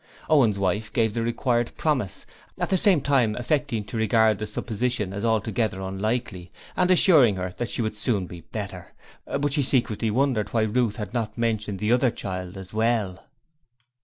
Owen's 0.29 0.57
wife 0.57 0.91
gave 0.91 1.13
the 1.13 1.21
required 1.21 1.73
promise, 1.77 2.25
at 2.57 2.71
the 2.71 2.75
same 2.79 3.01
time 3.01 3.35
affecting 3.35 3.83
to 3.85 3.97
regard 3.97 4.39
the 4.39 4.47
supposition 4.47 5.13
as 5.13 5.23
altogether 5.23 5.79
unlikely, 5.79 6.51
and 6.75 6.89
assuring 6.89 7.35
her 7.35 7.53
that 7.57 7.69
she 7.69 7.83
would 7.83 7.95
soon 7.95 8.25
be 8.25 8.41
better, 8.41 8.93
but 9.27 9.53
she 9.53 9.61
secretly 9.61 10.09
wondered 10.09 10.49
why 10.53 10.63
Ruth 10.63 10.95
had 10.95 11.13
not 11.13 11.37
mentioned 11.37 11.77
the 11.77 11.91
other 11.91 12.09
child 12.09 12.57
as 12.57 12.73
well. 12.73 13.27